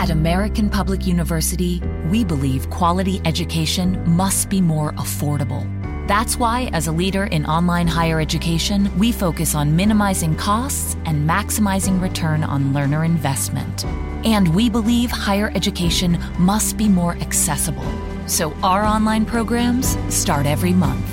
At 0.00 0.10
American 0.10 0.68
Public 0.68 1.06
University, 1.06 1.80
we 2.10 2.24
believe 2.24 2.68
quality 2.68 3.20
education 3.24 4.02
must 4.10 4.50
be 4.50 4.60
more 4.60 4.92
affordable. 4.94 5.81
That's 6.06 6.36
why, 6.36 6.68
as 6.72 6.88
a 6.88 6.92
leader 6.92 7.24
in 7.24 7.46
online 7.46 7.86
higher 7.86 8.20
education, 8.20 8.90
we 8.98 9.12
focus 9.12 9.54
on 9.54 9.76
minimizing 9.76 10.34
costs 10.36 10.96
and 11.04 11.28
maximizing 11.28 12.00
return 12.02 12.42
on 12.42 12.72
learner 12.72 13.04
investment. 13.04 13.84
And 14.24 14.52
we 14.54 14.68
believe 14.68 15.10
higher 15.10 15.52
education 15.54 16.18
must 16.38 16.76
be 16.76 16.88
more 16.88 17.16
accessible. 17.16 17.86
So 18.26 18.52
our 18.62 18.84
online 18.84 19.24
programs 19.24 19.96
start 20.12 20.44
every 20.46 20.72
month. 20.72 21.04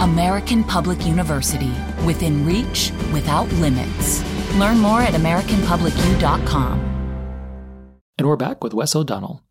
American 0.00 0.64
Public 0.64 1.06
University, 1.06 1.72
within 2.04 2.44
reach, 2.44 2.92
without 3.12 3.48
limits. 3.54 4.22
Learn 4.56 4.78
more 4.78 5.00
at 5.00 5.14
AmericanPublicU.com. 5.14 6.84
And 8.18 8.26
we're 8.26 8.36
back 8.36 8.64
with 8.64 8.74
Wes 8.74 8.96
O'Donnell. 8.96 9.42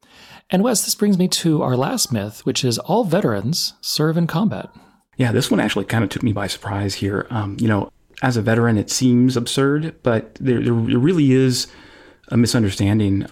And 0.50 0.64
Wes, 0.64 0.86
this 0.86 0.96
brings 0.96 1.18
me 1.18 1.28
to 1.30 1.62
our 1.62 1.76
last 1.76 2.12
myth, 2.12 2.46
which 2.46 2.64
is 2.64 2.80
all 2.80 3.04
veterans 3.04 3.74
serve 3.82 4.18
in 4.18 4.28
combat. 4.28 4.70
Yeah, 5.18 5.32
this 5.32 5.52
one 5.52 5.60
actually 5.60 5.86
kind 5.86 6.04
of 6.04 6.10
took 6.10 6.24
me 6.24 6.32
by 6.32 6.48
surprise 6.48 6.96
here. 6.96 7.28
Um, 7.30 7.58
you 7.60 7.68
know, 7.68 7.92
as 8.22 8.38
a 8.38 8.42
veteran, 8.42 8.78
it 8.78 8.90
seems 8.90 9.36
absurd, 9.36 9.96
but 10.04 10.36
there, 10.36 10.62
there 10.62 10.74
really 10.74 11.32
is 11.32 11.68
a 12.30 12.38
misunderstanding 12.38 13.26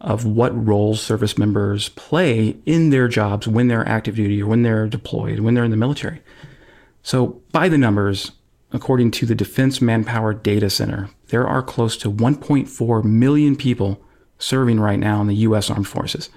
of 0.00 0.26
what 0.26 0.66
roles 0.66 1.00
service 1.00 1.38
members 1.38 1.88
play 1.90 2.56
in 2.66 2.90
their 2.90 3.08
jobs 3.08 3.48
when 3.48 3.68
they're 3.68 3.88
active 3.88 4.16
duty 4.16 4.42
or 4.42 4.46
when 4.46 4.62
they're 4.62 4.86
deployed, 4.86 5.40
when 5.40 5.54
they're 5.54 5.64
in 5.64 5.70
the 5.70 5.76
military. 5.76 6.20
So, 7.02 7.40
by 7.52 7.68
the 7.68 7.78
numbers, 7.78 8.32
according 8.72 9.12
to 9.12 9.26
the 9.26 9.34
Defense 9.34 9.80
Manpower 9.80 10.34
Data 10.34 10.68
Center, 10.68 11.08
there 11.28 11.46
are 11.46 11.62
close 11.62 11.96
to 11.98 12.10
1.4 12.10 13.04
million 13.04 13.56
people 13.56 14.02
serving 14.38 14.80
right 14.80 14.98
now 14.98 15.20
in 15.20 15.26
the 15.26 15.34
U.S. 15.36 15.70
Armed 15.70 15.88
Forces. 15.88 16.30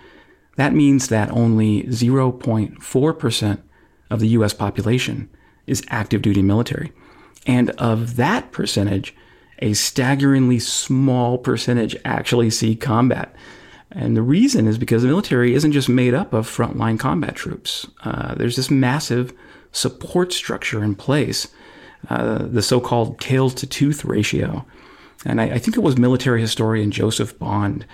That 0.56 0.74
means 0.74 1.08
that 1.10 1.32
only 1.32 1.84
0.4% 1.84 3.62
of 4.10 4.20
the 4.20 4.28
U.S. 4.30 4.54
population 4.54 5.30
is 5.66 5.84
active 5.90 6.22
duty 6.22 6.42
military. 6.42 6.92
And 7.46 7.70
of 7.72 8.16
that 8.16 8.52
percentage, 8.52 9.16
a 9.60 9.74
staggeringly 9.74 10.60
small 10.60 11.38
percentage 11.38 11.96
actually 12.06 12.50
see 12.50 12.76
combat. 12.76 13.34
And 13.92 14.18
the 14.18 14.22
reason 14.22 14.68
is 14.68 14.78
because 14.78 15.02
the 15.02 15.08
military 15.08 15.54
isn't 15.54 15.72
just 15.72 15.90
made 15.90 16.14
up 16.14 16.34
of 16.34 16.48
frontline 16.48 17.00
combat 17.00 17.36
troops. 17.36 17.88
Uh, 18.04 18.36
there's 18.36 18.56
this 18.56 18.70
massive 18.70 19.34
support 19.72 20.34
structure 20.34 20.84
in 20.84 20.96
place, 20.96 21.48
uh, 22.10 22.40
the 22.40 22.62
so 22.62 22.80
called 22.80 23.20
tail 23.20 23.50
to 23.50 23.66
tooth 23.66 24.04
ratio. 24.04 24.66
And 25.26 25.42
I, 25.42 25.46
I, 25.46 25.58
think 25.60 25.76
it 25.76 25.82
was 25.82 25.98
military 25.98 26.42
historian 26.42 26.92
Joseph 26.92 27.38
Bond 27.40 27.86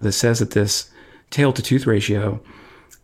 that 0.00 0.12
says 0.12 0.40
that 0.40 0.50
this 0.50 0.90
tail 1.30 1.52
to 1.52 1.62
tooth 1.62 1.86
ratio 1.86 2.42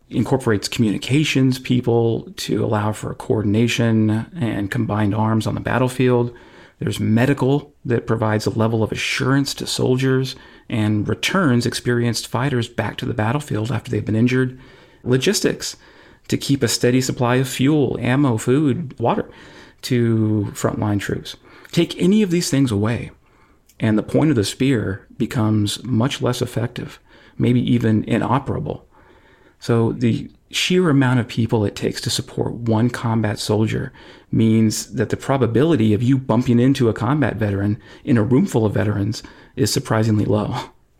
incorporates 0.09 0.67
communications 0.67 1.59
people 1.59 2.31
to 2.37 2.63
allow 2.63 2.91
for 2.91 3.13
coordination 3.13 4.09
and 4.35 4.71
combined 4.71 5.13
arms 5.15 5.45
on 5.47 5.55
the 5.55 5.61
battlefield. 5.61 6.35
There's 6.79 6.99
medical 6.99 7.73
that 7.85 8.07
provides 8.07 8.45
a 8.45 8.51
level 8.51 8.83
of 8.83 8.91
assurance 8.91 9.53
to 9.55 9.67
soldiers 9.67 10.35
and 10.69 11.07
returns 11.07 11.65
experienced 11.65 12.27
fighters 12.27 12.67
back 12.67 12.97
to 12.97 13.05
the 13.05 13.13
battlefield 13.13 13.71
after 13.71 13.91
they've 13.91 14.05
been 14.05 14.15
injured. 14.15 14.59
Logistics 15.03 15.75
to 16.29 16.37
keep 16.37 16.63
a 16.63 16.67
steady 16.67 17.01
supply 17.01 17.35
of 17.35 17.49
fuel, 17.49 17.97
ammo, 17.99 18.37
food, 18.37 18.97
water 18.99 19.29
to 19.81 20.51
frontline 20.53 20.99
troops. 20.99 21.35
Take 21.71 21.99
any 22.01 22.21
of 22.21 22.31
these 22.31 22.49
things 22.49 22.71
away, 22.71 23.11
and 23.79 23.97
the 23.97 24.03
point 24.03 24.29
of 24.29 24.35
the 24.35 24.43
spear 24.43 25.07
becomes 25.17 25.83
much 25.83 26.21
less 26.21 26.41
effective, 26.41 26.99
maybe 27.37 27.61
even 27.71 28.03
inoperable. 28.05 28.87
So 29.59 29.91
the 29.91 30.29
sheer 30.51 30.89
amount 30.89 31.19
of 31.19 31.27
people 31.27 31.65
it 31.65 31.75
takes 31.75 32.01
to 32.01 32.09
support 32.09 32.53
one 32.53 32.89
combat 32.89 33.39
soldier 33.39 33.91
means 34.31 34.93
that 34.93 35.09
the 35.09 35.17
probability 35.17 35.93
of 35.93 36.01
you 36.01 36.17
bumping 36.17 36.59
into 36.59 36.89
a 36.89 36.93
combat 36.93 37.35
veteran 37.35 37.79
in 38.03 38.17
a 38.17 38.23
room 38.23 38.45
full 38.45 38.65
of 38.65 38.73
veterans 38.73 39.21
is 39.55 39.71
surprisingly 39.71 40.25
low. 40.25 40.55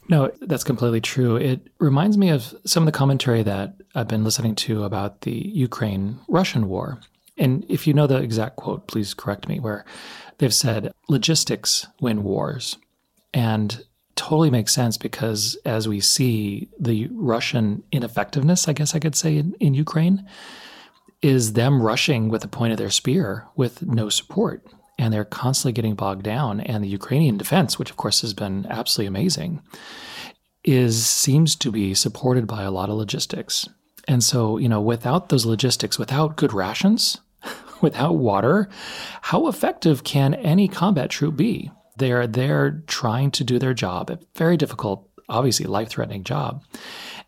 No, 0.10 0.32
that's 0.42 0.64
completely 0.64 1.02
true. 1.02 1.36
It 1.36 1.68
reminds 1.80 2.18
me 2.18 2.30
of 2.30 2.56
some 2.66 2.84
of 2.84 2.86
the 2.86 2.98
commentary 2.98 3.44
that 3.44 3.76
I've 3.94 4.08
been 4.08 4.24
listening 4.24 4.56
to 4.56 4.84
about 4.84 5.22
the 5.22 5.32
Ukraine 5.32 6.20
Russian 6.28 6.68
war. 6.68 7.00
And 7.38 7.64
if 7.70 7.88
you 7.88 7.94
know 7.94 8.08
the 8.08 8.18
exact 8.18 8.56
quote, 8.56 8.88
please 8.88 9.14
correct 9.14 9.48
me, 9.48 9.60
where 9.60 9.86
they've 10.40 10.54
said 10.54 10.92
logistics 11.08 11.88
win 12.02 12.24
wars. 12.24 12.78
And 13.34 13.86
totally 14.16 14.50
makes 14.50 14.74
sense 14.74 14.98
because 14.98 15.58
as 15.66 15.88
we 15.88 16.02
see 16.02 16.68
the 16.78 17.08
Russian 17.14 17.84
ineffectiveness, 17.92 18.68
I 18.68 18.74
guess 18.74 18.94
I 18.94 19.00
could 19.00 19.16
say, 19.16 19.38
in, 19.38 19.54
in 19.62 19.74
Ukraine, 19.74 20.28
is 21.22 21.54
them 21.54 21.82
rushing 21.82 22.28
with 22.28 22.42
the 22.42 22.48
point 22.50 22.74
of 22.74 22.78
their 22.78 22.90
spear 22.90 23.48
with 23.56 23.82
no 23.84 24.10
support 24.10 24.66
and 24.98 25.14
they're 25.14 25.24
constantly 25.24 25.72
getting 25.72 25.96
bogged 25.96 26.24
down. 26.24 26.60
And 26.60 26.84
the 26.84 26.90
Ukrainian 26.90 27.38
defense, 27.38 27.80
which 27.80 27.90
of 27.90 27.96
course 27.96 28.20
has 28.20 28.34
been 28.34 28.68
absolutely 28.70 29.08
amazing, 29.08 29.62
is 30.66 31.08
seems 31.08 31.56
to 31.56 31.72
be 31.72 31.94
supported 31.94 32.46
by 32.46 32.64
a 32.64 32.72
lot 32.72 32.90
of 32.90 32.98
logistics. 32.98 33.70
And 34.08 34.22
so, 34.22 34.58
you 34.58 34.68
know, 34.68 34.82
without 34.82 35.30
those 35.30 35.46
logistics, 35.46 35.98
without 35.98 36.36
good 36.36 36.52
rations, 36.52 37.22
without 37.82 38.16
water, 38.16 38.70
how 39.22 39.48
effective 39.48 40.04
can 40.04 40.34
any 40.36 40.68
combat 40.68 41.10
troop 41.10 41.36
be? 41.36 41.72
They're 41.98 42.28
there 42.28 42.84
trying 42.88 43.32
to 43.32 43.44
do 43.44 43.60
their 43.60 43.74
job, 43.74 44.10
a 44.10 44.20
very 44.36 44.58
difficult, 44.58 45.10
obviously 45.28 45.66
life 45.66 45.90
threatening 45.90 46.24
job. 46.24 46.64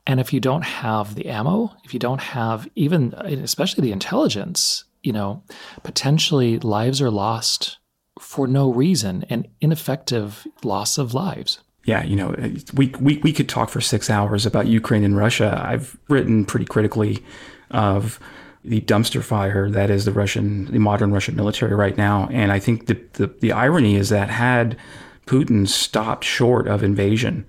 And 0.07 0.19
if 0.19 0.33
you 0.33 0.39
don't 0.39 0.63
have 0.63 1.15
the 1.15 1.27
ammo, 1.27 1.75
if 1.83 1.93
you 1.93 1.99
don't 1.99 2.21
have 2.21 2.67
even, 2.75 3.13
especially 3.13 3.83
the 3.83 3.91
intelligence 3.91 4.85
you 5.03 5.11
know, 5.11 5.43
potentially 5.83 6.59
lives 6.59 7.01
are 7.01 7.11
lost 7.11 7.77
for 8.19 8.47
no 8.47 8.71
reason 8.71 9.25
and 9.29 9.47
ineffective 9.59 10.45
loss 10.63 10.97
of 10.97 11.13
lives. 11.13 11.59
Yeah, 11.85 12.03
you 12.03 12.15
know, 12.15 12.35
we, 12.73 12.93
we, 12.99 13.17
we 13.17 13.33
could 13.33 13.49
talk 13.49 13.69
for 13.69 13.81
six 13.81 14.09
hours 14.09 14.45
about 14.45 14.67
Ukraine 14.67 15.03
and 15.03 15.17
Russia. 15.17 15.59
I've 15.63 15.97
written 16.09 16.45
pretty 16.45 16.65
critically 16.65 17.23
of 17.71 18.19
the 18.63 18.81
dumpster 18.81 19.23
fire 19.23 19.69
that 19.69 19.89
is 19.89 20.05
the 20.05 20.11
Russian, 20.11 20.65
the 20.65 20.79
modern 20.79 21.11
Russian 21.11 21.35
military 21.35 21.73
right 21.73 21.97
now. 21.97 22.27
And 22.31 22.51
I 22.51 22.59
think 22.59 22.87
the, 22.87 22.99
the, 23.13 23.27
the 23.27 23.51
irony 23.51 23.95
is 23.95 24.09
that 24.09 24.29
had 24.29 24.77
Putin 25.25 25.67
stopped 25.67 26.23
short 26.23 26.67
of 26.67 26.83
invasion, 26.83 27.45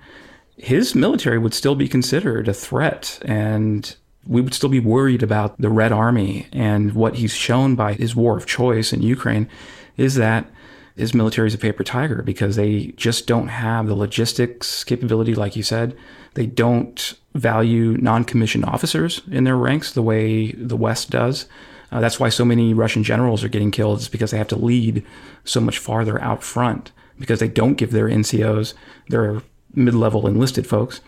his 0.56 0.94
military 0.94 1.38
would 1.38 1.54
still 1.54 1.74
be 1.74 1.88
considered 1.88 2.48
a 2.48 2.54
threat. 2.54 3.18
And 3.24 3.94
we 4.26 4.40
would 4.40 4.54
still 4.54 4.68
be 4.68 4.80
worried 4.80 5.22
about 5.22 5.60
the 5.60 5.70
Red 5.70 5.92
Army. 5.92 6.46
And 6.52 6.92
what 6.94 7.16
he's 7.16 7.34
shown 7.34 7.74
by 7.74 7.94
his 7.94 8.14
war 8.14 8.36
of 8.36 8.46
choice 8.46 8.92
in 8.92 9.02
Ukraine 9.02 9.48
is 9.96 10.14
that 10.14 10.46
his 10.96 11.14
military 11.14 11.48
is 11.48 11.54
a 11.54 11.58
paper 11.58 11.84
tiger 11.84 12.22
because 12.22 12.56
they 12.56 12.92
just 12.96 13.26
don't 13.26 13.48
have 13.48 13.86
the 13.86 13.94
logistics 13.94 14.84
capability, 14.84 15.34
like 15.34 15.56
you 15.56 15.62
said. 15.62 15.96
They 16.34 16.46
don't 16.46 17.14
value 17.34 17.96
non 17.98 18.24
commissioned 18.24 18.64
officers 18.64 19.22
in 19.30 19.44
their 19.44 19.56
ranks 19.56 19.92
the 19.92 20.02
way 20.02 20.52
the 20.52 20.76
West 20.76 21.10
does. 21.10 21.46
Uh, 21.90 22.00
that's 22.00 22.18
why 22.18 22.28
so 22.28 22.44
many 22.44 22.72
Russian 22.72 23.04
generals 23.04 23.44
are 23.44 23.48
getting 23.48 23.70
killed, 23.70 24.00
is 24.00 24.08
because 24.08 24.30
they 24.30 24.38
have 24.38 24.48
to 24.48 24.56
lead 24.56 25.04
so 25.44 25.60
much 25.60 25.78
farther 25.78 26.20
out 26.22 26.42
front 26.42 26.90
because 27.18 27.40
they 27.40 27.48
don't 27.48 27.74
give 27.74 27.90
their 27.90 28.06
NCOs, 28.06 28.74
their 29.08 29.42
mid 29.74 29.94
level 29.94 30.26
enlisted 30.26 30.66
folks, 30.66 31.00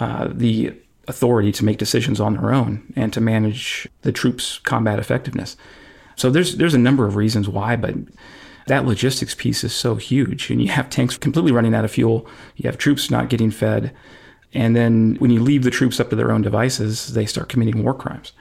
uh, 0.00 0.28
the 0.30 0.72
authority 1.08 1.50
to 1.52 1.64
make 1.64 1.78
decisions 1.78 2.20
on 2.20 2.34
their 2.34 2.52
own 2.52 2.92
and 2.94 3.12
to 3.12 3.20
manage 3.20 3.88
the 4.02 4.12
troops' 4.12 4.58
combat 4.58 4.98
effectiveness. 4.98 5.56
So 6.16 6.30
there's 6.30 6.56
there's 6.56 6.74
a 6.74 6.78
number 6.78 7.06
of 7.06 7.16
reasons 7.16 7.48
why, 7.48 7.76
but 7.76 7.94
that 8.66 8.86
logistics 8.86 9.34
piece 9.34 9.64
is 9.64 9.74
so 9.74 9.96
huge. 9.96 10.50
And 10.50 10.62
you 10.62 10.68
have 10.68 10.90
tanks 10.90 11.16
completely 11.16 11.52
running 11.52 11.74
out 11.74 11.84
of 11.84 11.90
fuel. 11.90 12.26
You 12.56 12.68
have 12.68 12.78
troops 12.78 13.10
not 13.10 13.28
getting 13.28 13.50
fed. 13.50 13.94
And 14.54 14.76
then 14.76 15.16
when 15.18 15.30
you 15.30 15.40
leave 15.42 15.64
the 15.64 15.70
troops 15.70 15.98
up 15.98 16.10
to 16.10 16.16
their 16.16 16.30
own 16.30 16.42
devices, 16.42 17.14
they 17.14 17.26
start 17.26 17.48
committing 17.48 17.82
war 17.82 17.94
crimes, 17.94 18.32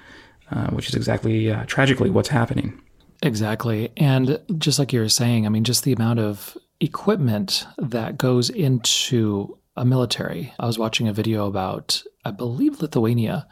uh, 0.51 0.67
which 0.71 0.89
is 0.89 0.95
exactly, 0.95 1.49
uh, 1.49 1.65
tragically, 1.65 2.09
what's 2.09 2.29
happening. 2.29 2.79
Exactly. 3.23 3.91
And 3.97 4.39
just 4.57 4.79
like 4.79 4.91
you 4.91 4.99
were 4.99 5.09
saying, 5.09 5.45
I 5.45 5.49
mean, 5.49 5.63
just 5.63 5.83
the 5.83 5.93
amount 5.93 6.19
of 6.19 6.57
equipment 6.79 7.65
that 7.77 8.17
goes 8.17 8.49
into 8.49 9.57
a 9.77 9.85
military. 9.85 10.53
I 10.59 10.65
was 10.65 10.77
watching 10.77 11.07
a 11.07 11.13
video 11.13 11.47
about, 11.47 12.03
I 12.23 12.31
believe, 12.31 12.81
Lithuania. 12.81 13.47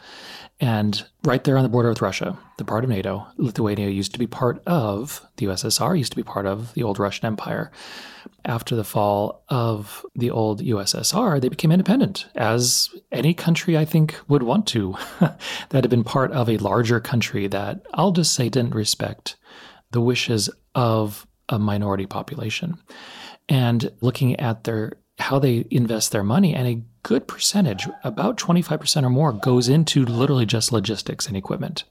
And 0.60 1.06
right 1.24 1.44
there 1.44 1.58
on 1.58 1.64
the 1.64 1.70
border 1.70 1.90
with 1.90 2.02
Russia, 2.02 2.38
the 2.58 2.66
part 2.66 2.84
of 2.84 2.90
NATO, 2.90 3.26
Lithuania 3.38 3.90
used 3.90 4.12
to 4.14 4.20
be 4.20 4.28
part 4.28 4.62
of 4.68 5.26
the 5.38 5.46
USSR, 5.46 5.98
used 5.98 6.12
to 6.12 6.18
be 6.18 6.24
part 6.24 6.46
of 6.46 6.74
the 6.74 6.84
old 6.84 7.00
Russian 7.00 7.26
Empire. 7.26 7.72
After 8.46 8.76
the 8.76 8.84
fall 8.84 9.44
of 9.50 10.06
the 10.16 10.30
old 10.30 10.62
USSR, 10.62 11.40
they 11.40 11.50
became 11.50 11.72
independent, 11.72 12.28
as 12.36 12.90
any 13.12 13.34
country 13.34 13.78
I 13.78 13.86
think 13.86 14.16
would 14.28 14.44
want 14.44 14.68
to, 14.68 14.96
that 15.20 15.84
had 15.84 15.90
been 15.90 16.04
part 16.04 16.32
of 16.32 16.50
a 16.50 16.58
larger 16.58 17.00
country 17.00 17.48
that 17.48 17.86
I'll 17.94 18.12
just 18.12 18.34
say 18.34 18.50
didn't 18.50 18.76
respect 18.76 19.38
the 19.92 20.02
wishes 20.02 20.50
of 20.76 21.26
a 21.48 21.58
minority 21.58 22.06
population. 22.06 22.78
And 23.48 23.92
looking 24.02 24.40
at 24.40 24.66
their 24.66 24.94
how 25.20 25.40
they 25.40 25.66
invest 25.70 26.12
their 26.12 26.24
money, 26.24 26.56
and 26.56 26.68
a 26.68 26.82
good 27.10 27.28
percentage, 27.28 27.88
about 28.04 28.38
25% 28.38 29.04
or 29.04 29.10
more, 29.10 29.34
goes 29.34 29.68
into 29.68 30.06
literally 30.06 30.46
just 30.46 30.72
logistics 30.72 31.26
and 31.26 31.36
equipment. 31.36 31.84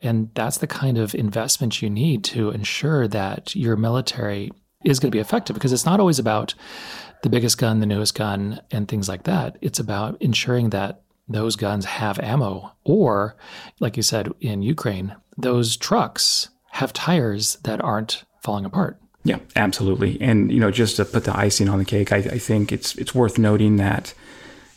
And 0.00 0.30
that's 0.32 0.56
the 0.56 0.66
kind 0.66 0.96
of 0.96 1.14
investment 1.14 1.82
you 1.82 1.90
need 1.90 2.24
to 2.24 2.48
ensure 2.48 3.06
that 3.08 3.54
your 3.54 3.76
military 3.76 4.50
is 4.86 5.00
going 5.00 5.10
to 5.10 5.14
be 5.14 5.20
effective 5.20 5.52
because 5.52 5.70
it's 5.70 5.84
not 5.84 6.00
always 6.00 6.18
about 6.18 6.54
the 7.22 7.28
biggest 7.28 7.58
gun, 7.58 7.80
the 7.80 7.84
newest 7.86 8.14
gun, 8.14 8.58
and 8.70 8.88
things 8.88 9.06
like 9.06 9.24
that. 9.24 9.58
It's 9.60 9.80
about 9.80 10.16
ensuring 10.22 10.70
that 10.70 11.02
those 11.28 11.54
guns 11.54 11.84
have 11.84 12.18
ammo, 12.18 12.72
or, 12.84 13.36
like 13.80 13.98
you 13.98 14.02
said 14.02 14.32
in 14.40 14.62
Ukraine, 14.62 15.14
those 15.36 15.76
trucks 15.76 16.48
have 16.70 16.94
tires 16.94 17.56
that 17.64 17.84
aren't 17.84 18.24
falling 18.40 18.64
apart. 18.64 18.98
Yeah, 19.28 19.40
absolutely. 19.56 20.18
And 20.22 20.50
you 20.50 20.58
know, 20.58 20.70
just 20.70 20.96
to 20.96 21.04
put 21.04 21.24
the 21.24 21.36
icing 21.36 21.68
on 21.68 21.78
the 21.78 21.84
cake, 21.84 22.12
I, 22.12 22.16
I 22.16 22.38
think 22.38 22.72
it's 22.72 22.94
it's 22.94 23.14
worth 23.14 23.36
noting 23.36 23.76
that 23.76 24.14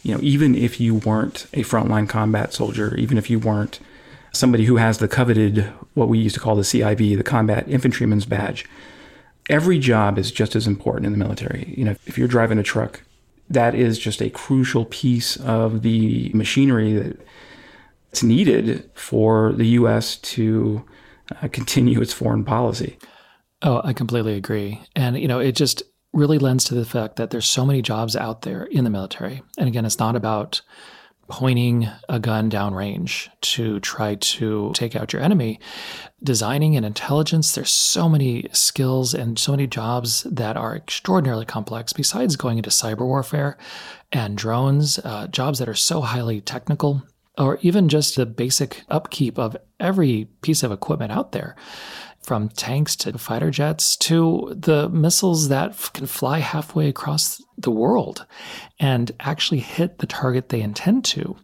you 0.03 0.13
know 0.13 0.19
even 0.21 0.55
if 0.55 0.77
you 0.77 0.95
weren't 0.95 1.45
a 1.53 1.63
frontline 1.63 2.09
combat 2.09 2.53
soldier, 2.53 2.93
even 2.97 3.17
if 3.17 3.29
you 3.29 3.39
weren't 3.39 3.79
somebody 4.33 4.65
who 4.65 4.75
has 4.75 4.97
the 4.97 5.07
coveted 5.07 5.71
what 5.93 6.09
we 6.09 6.19
used 6.19 6.35
to 6.35 6.41
call 6.41 6.57
the 6.57 6.63
CIB, 6.63 7.15
the 7.15 7.23
Combat 7.23 7.65
Infantryman's 7.69 8.25
Badge, 8.25 8.65
every 9.49 9.79
job 9.79 10.17
is 10.17 10.33
just 10.33 10.53
as 10.53 10.67
important 10.67 11.05
in 11.05 11.13
the 11.13 11.17
military. 11.17 11.73
You 11.77 11.85
know, 11.85 11.95
if 12.05 12.17
you're 12.17 12.27
driving 12.27 12.57
a 12.57 12.63
truck, 12.63 13.03
that 13.49 13.73
is 13.73 13.97
just 13.97 14.21
a 14.21 14.29
crucial 14.29 14.83
piece 14.83 15.37
of 15.37 15.81
the 15.81 16.29
machinery 16.33 17.15
that's 18.09 18.21
needed 18.21 18.89
for 18.95 19.53
the 19.53 19.67
U.S. 19.79 20.17
to 20.17 20.83
uh, 21.41 21.47
continue 21.47 22.01
its 22.01 22.11
foreign 22.11 22.43
policy. 22.43 22.97
Oh, 23.63 23.81
I 23.83 23.93
completely 23.93 24.35
agree. 24.35 24.81
And, 24.95 25.19
you 25.19 25.27
know, 25.27 25.39
it 25.39 25.55
just 25.55 25.83
really 26.13 26.39
lends 26.39 26.63
to 26.65 26.75
the 26.75 26.85
fact 26.85 27.15
that 27.17 27.29
there's 27.29 27.47
so 27.47 27.65
many 27.65 27.81
jobs 27.81 28.15
out 28.15 28.41
there 28.41 28.63
in 28.65 28.83
the 28.83 28.89
military. 28.89 29.41
And 29.57 29.67
again, 29.67 29.85
it's 29.85 29.99
not 29.99 30.15
about 30.15 30.61
pointing 31.29 31.87
a 32.09 32.19
gun 32.19 32.49
downrange 32.49 33.29
to 33.39 33.79
try 33.79 34.15
to 34.15 34.71
take 34.75 34.97
out 34.97 35.13
your 35.13 35.21
enemy. 35.21 35.59
Designing 36.21 36.75
and 36.75 36.85
intelligence, 36.85 37.55
there's 37.55 37.69
so 37.69 38.09
many 38.09 38.47
skills 38.51 39.13
and 39.13 39.39
so 39.39 39.51
many 39.51 39.65
jobs 39.65 40.23
that 40.23 40.57
are 40.57 40.75
extraordinarily 40.75 41.45
complex, 41.45 41.93
besides 41.93 42.35
going 42.35 42.57
into 42.57 42.69
cyber 42.69 43.05
warfare 43.05 43.57
and 44.11 44.37
drones, 44.37 44.99
uh, 45.05 45.27
jobs 45.27 45.59
that 45.59 45.69
are 45.69 45.73
so 45.73 46.01
highly 46.01 46.41
technical, 46.41 47.01
or 47.37 47.59
even 47.61 47.87
just 47.87 48.17
the 48.17 48.25
basic 48.25 48.83
upkeep 48.89 49.39
of 49.39 49.55
every 49.79 50.27
piece 50.41 50.63
of 50.63 50.71
equipment 50.71 51.13
out 51.13 51.31
there 51.31 51.55
from 52.21 52.49
tanks 52.49 52.95
to 52.95 53.17
fighter 53.17 53.49
jets 53.49 53.97
to 53.97 54.53
the 54.55 54.87
missiles 54.89 55.49
that 55.49 55.71
f- 55.71 55.91
can 55.93 56.05
fly 56.05 56.39
halfway 56.39 56.87
across 56.87 57.41
the 57.57 57.71
world 57.71 58.25
and 58.79 59.11
actually 59.19 59.59
hit 59.59 59.97
the 59.97 60.07
target 60.07 60.49
they 60.49 60.61
intend 60.61 61.03
to. 61.03 61.35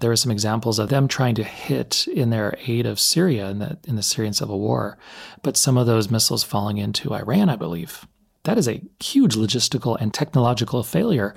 There 0.00 0.10
are 0.10 0.16
some 0.16 0.30
examples 0.30 0.78
of 0.78 0.88
them 0.88 1.08
trying 1.08 1.34
to 1.36 1.44
hit 1.44 2.06
in 2.06 2.30
their 2.30 2.56
aid 2.66 2.86
of 2.86 3.00
Syria 3.00 3.50
in 3.50 3.58
the, 3.58 3.78
in 3.86 3.96
the 3.96 4.02
Syrian 4.02 4.32
civil 4.32 4.60
war, 4.60 4.98
but 5.42 5.56
some 5.56 5.76
of 5.76 5.86
those 5.86 6.10
missiles 6.10 6.44
falling 6.44 6.78
into 6.78 7.14
Iran, 7.14 7.48
I 7.48 7.56
believe. 7.56 8.06
That 8.44 8.56
is 8.56 8.68
a 8.68 8.82
huge 9.00 9.34
logistical 9.34 10.00
and 10.00 10.14
technological 10.14 10.82
failure, 10.82 11.34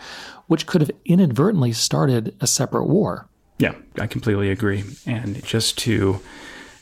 which 0.47 0.67
could 0.67 0.81
have 0.81 0.91
inadvertently 1.03 1.73
started 1.73 2.35
a 2.39 2.47
separate 2.47 2.85
war. 2.85 3.27
Yeah, 3.57 3.73
I 3.99 4.07
completely 4.07 4.49
agree. 4.49 4.83
And 5.05 5.43
just 5.43 5.77
to 5.79 6.21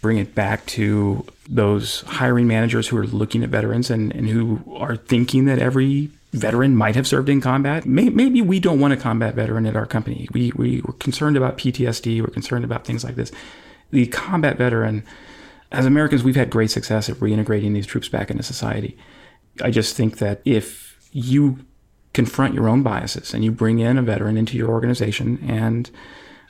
bring 0.01 0.17
it 0.17 0.33
back 0.33 0.65
to 0.65 1.25
those 1.47 2.01
hiring 2.01 2.47
managers 2.47 2.87
who 2.87 2.97
are 2.97 3.05
looking 3.05 3.43
at 3.43 3.49
veterans 3.49 3.89
and, 3.89 4.13
and 4.15 4.27
who 4.29 4.61
are 4.75 4.95
thinking 4.95 5.45
that 5.45 5.59
every 5.59 6.09
veteran 6.33 6.75
might 6.75 6.95
have 6.95 7.07
served 7.07 7.29
in 7.29 7.41
combat. 7.41 7.85
Maybe 7.85 8.41
we 8.41 8.59
don't 8.59 8.79
want 8.79 8.93
a 8.93 8.97
combat 8.97 9.35
veteran 9.35 9.65
at 9.65 9.75
our 9.75 9.85
company. 9.85 10.27
We, 10.31 10.51
we, 10.55 10.81
we're 10.81 10.93
concerned 10.93 11.37
about 11.37 11.57
PTSD, 11.57 12.21
we're 12.21 12.27
concerned 12.27 12.63
about 12.63 12.85
things 12.85 13.03
like 13.03 13.15
this. 13.15 13.31
The 13.91 14.07
combat 14.07 14.57
veteran, 14.57 15.03
as 15.71 15.85
Americans, 15.85 16.23
we've 16.23 16.35
had 16.35 16.49
great 16.49 16.71
success 16.71 17.09
at 17.09 17.17
reintegrating 17.17 17.73
these 17.73 17.85
troops 17.85 18.07
back 18.07 18.31
into 18.31 18.43
society. 18.43 18.97
I 19.61 19.71
just 19.71 19.95
think 19.95 20.17
that 20.19 20.41
if 20.45 20.97
you 21.11 21.59
confront 22.13 22.53
your 22.53 22.69
own 22.69 22.81
biases 22.81 23.33
and 23.33 23.43
you 23.43 23.51
bring 23.51 23.79
in 23.79 23.97
a 23.97 24.01
veteran 24.01 24.37
into 24.37 24.57
your 24.57 24.69
organization 24.69 25.37
and 25.47 25.89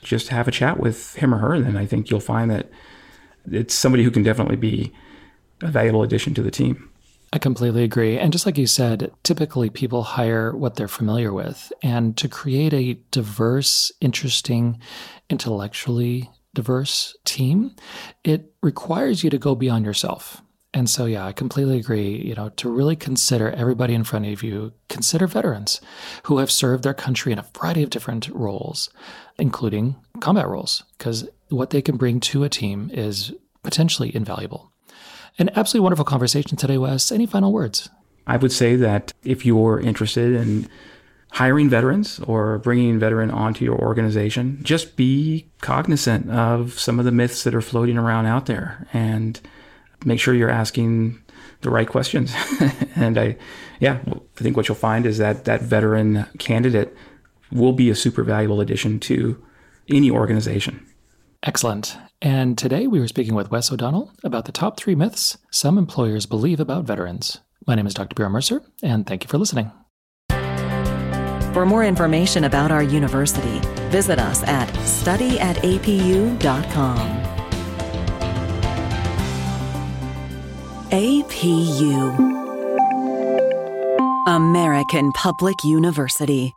just 0.02 0.28
have 0.28 0.48
a 0.48 0.52
chat 0.52 0.78
with 0.78 1.14
him 1.16 1.34
or 1.34 1.38
her, 1.38 1.60
then 1.60 1.76
I 1.76 1.86
think 1.86 2.10
you'll 2.10 2.20
find 2.20 2.50
that 2.50 2.70
it's 3.50 3.74
somebody 3.74 4.04
who 4.04 4.10
can 4.10 4.22
definitely 4.22 4.56
be 4.56 4.92
a 5.62 5.68
valuable 5.68 6.02
addition 6.02 6.34
to 6.34 6.42
the 6.42 6.50
team. 6.50 6.88
I 7.32 7.38
completely 7.38 7.82
agree. 7.82 8.18
And 8.18 8.30
just 8.30 8.44
like 8.44 8.58
you 8.58 8.66
said, 8.66 9.10
typically 9.22 9.70
people 9.70 10.02
hire 10.02 10.54
what 10.54 10.76
they're 10.76 10.88
familiar 10.88 11.32
with. 11.32 11.72
And 11.82 12.14
to 12.18 12.28
create 12.28 12.74
a 12.74 12.94
diverse, 13.10 13.90
interesting, 14.02 14.80
intellectually 15.30 16.30
diverse 16.54 17.16
team, 17.24 17.74
it 18.22 18.52
requires 18.62 19.24
you 19.24 19.30
to 19.30 19.38
go 19.38 19.54
beyond 19.54 19.86
yourself. 19.86 20.42
And 20.74 20.88
so, 20.88 21.06
yeah, 21.06 21.26
I 21.26 21.32
completely 21.32 21.78
agree. 21.78 22.16
You 22.16 22.34
know, 22.34 22.50
to 22.50 22.70
really 22.70 22.96
consider 22.96 23.50
everybody 23.50 23.94
in 23.94 24.04
front 24.04 24.26
of 24.26 24.42
you, 24.42 24.72
consider 24.88 25.26
veterans 25.26 25.80
who 26.24 26.38
have 26.38 26.50
served 26.50 26.82
their 26.84 26.94
country 26.94 27.32
in 27.32 27.38
a 27.38 27.46
variety 27.58 27.82
of 27.82 27.90
different 27.90 28.28
roles, 28.28 28.90
including 29.38 29.96
combat 30.22 30.48
roles, 30.48 30.84
because 30.96 31.28
what 31.48 31.70
they 31.70 31.82
can 31.82 31.96
bring 31.96 32.20
to 32.20 32.44
a 32.44 32.48
team 32.48 32.90
is 32.94 33.32
potentially 33.62 34.14
invaluable. 34.14 34.72
An 35.38 35.50
absolutely 35.56 35.84
wonderful 35.84 36.04
conversation 36.04 36.56
today, 36.56 36.78
Wes. 36.78 37.12
Any 37.12 37.26
final 37.26 37.52
words? 37.52 37.90
I 38.26 38.36
would 38.36 38.52
say 38.52 38.76
that 38.76 39.12
if 39.24 39.44
you're 39.44 39.80
interested 39.80 40.34
in 40.34 40.68
hiring 41.32 41.68
veterans 41.68 42.20
or 42.20 42.58
bringing 42.58 42.96
a 42.96 42.98
veteran 42.98 43.30
onto 43.30 43.64
your 43.64 43.78
organization, 43.78 44.58
just 44.62 44.96
be 44.96 45.48
cognizant 45.60 46.30
of 46.30 46.78
some 46.78 46.98
of 46.98 47.04
the 47.04 47.12
myths 47.12 47.44
that 47.44 47.54
are 47.54 47.62
floating 47.62 47.96
around 47.96 48.26
out 48.26 48.46
there 48.46 48.86
and 48.92 49.40
make 50.04 50.20
sure 50.20 50.34
you're 50.34 50.50
asking 50.50 51.18
the 51.62 51.70
right 51.70 51.88
questions. 51.88 52.34
and 52.96 53.18
I, 53.18 53.36
yeah, 53.80 53.98
I 54.06 54.42
think 54.42 54.56
what 54.56 54.68
you'll 54.68 54.76
find 54.76 55.06
is 55.06 55.18
that 55.18 55.46
that 55.46 55.62
veteran 55.62 56.26
candidate 56.38 56.94
will 57.50 57.72
be 57.72 57.90
a 57.90 57.94
super 57.94 58.22
valuable 58.22 58.60
addition 58.60 59.00
to 59.00 59.42
any 59.90 60.10
organization. 60.10 60.86
Excellent. 61.42 61.96
And 62.20 62.56
today 62.56 62.86
we 62.86 63.00
were 63.00 63.08
speaking 63.08 63.34
with 63.34 63.50
Wes 63.50 63.72
O'Donnell 63.72 64.12
about 64.22 64.44
the 64.44 64.52
top 64.52 64.78
three 64.78 64.94
myths 64.94 65.38
some 65.50 65.78
employers 65.78 66.26
believe 66.26 66.60
about 66.60 66.84
veterans. 66.84 67.40
My 67.66 67.74
name 67.74 67.86
is 67.86 67.94
Dr. 67.94 68.14
Bjorn 68.14 68.32
Mercer, 68.32 68.62
and 68.82 69.06
thank 69.06 69.24
you 69.24 69.28
for 69.28 69.38
listening. 69.38 69.72
For 71.52 71.66
more 71.66 71.84
information 71.84 72.44
about 72.44 72.70
our 72.70 72.82
university, 72.82 73.60
visit 73.90 74.18
us 74.18 74.42
at 74.44 74.68
studyatapu.com. 74.68 77.22
APU 80.90 82.32
American 84.26 85.12
Public 85.12 85.64
University. 85.64 86.54